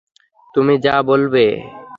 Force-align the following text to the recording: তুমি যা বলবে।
তুমি 0.55 0.73
যা 0.85 0.95
বলবে। 1.09 1.45